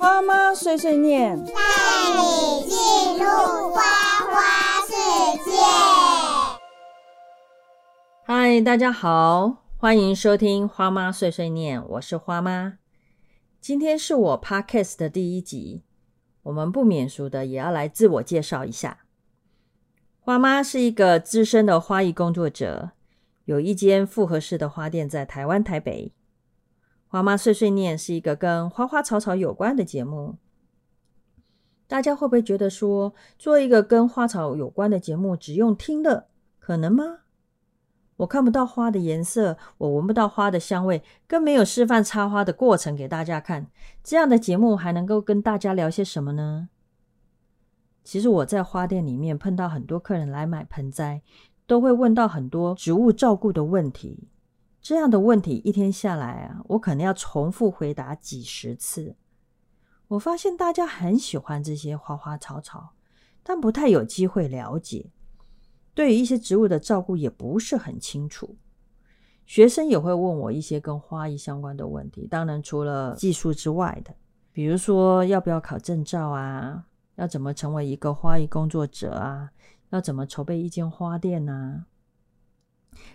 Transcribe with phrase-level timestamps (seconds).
[0.00, 3.82] 花妈碎碎念，带你进入花
[4.30, 4.40] 花
[4.86, 4.94] 世
[5.44, 5.50] 界。
[8.24, 12.78] 嗨，大家好，欢迎收听花妈碎碎念，我是花妈。
[13.60, 15.82] 今天是我 podcast 的第一集，
[16.44, 19.00] 我们不免俗的也要来自我介绍一下。
[20.18, 22.92] 花妈是一个资深的花艺工作者，
[23.44, 26.14] 有一间复合式的花店在台湾台北。
[27.10, 30.36] 花妈碎碎念是一个跟花花草草有关的节目。
[31.88, 36.28] 大家会不会觉得说，做一个跟花草有关的节目，只用听的，
[36.60, 37.22] 可能吗？
[38.18, 43.66] 我看不到花的颜色，我闻不到花的香味，更没有示范插花的过程给大家看。
[44.04, 46.68] 这样的节目还能够跟大家聊些什么呢？
[48.04, 51.22] 其实我在花店里面碰到很多客人来买盆栽，
[51.66, 54.28] 都会问到很多植物照顾的问题。
[54.82, 59.14] 这样的问题一天下来啊，我可能要重复回答几十次。
[60.08, 62.94] 我发现大家很喜欢这些花花草草，
[63.42, 65.10] 但不太有机会了解，
[65.94, 68.56] 对于一些植物的照顾也不是很清楚。
[69.46, 74.14] 学生也会问我一些跟花艺相关的问题，当然除了技术之外的，
[74.52, 79.50] 比如说要不要考证照啊，要怎么成为一个花艺工作者啊，
[79.90, 81.86] 要怎么筹备一间花店啊。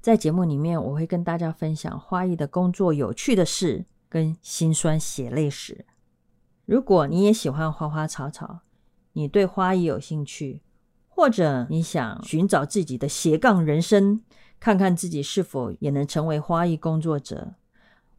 [0.00, 5.84] 在节目里面，我会跟大家分享花艺的工作有趣的事跟辛酸血泪史。
[6.64, 8.60] 如果你也喜欢花花草草，
[9.12, 10.62] 你对花艺有兴趣，
[11.08, 14.22] 或者你想寻找自己的斜杠人生，
[14.58, 17.54] 看看自己是否也能成为花艺工作者，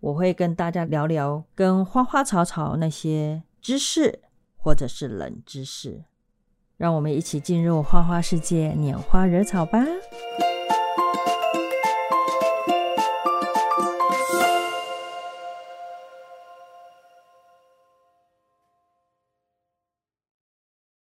[0.02, 4.20] 我会跟大家聊聊跟花花草草那些知识，
[4.58, 6.04] 或者是冷知识。
[6.78, 9.86] 让我们一起进入花花世界，拈花惹草吧！